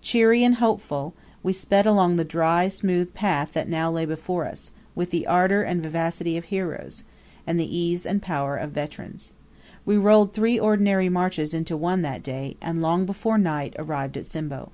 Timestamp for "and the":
7.46-7.76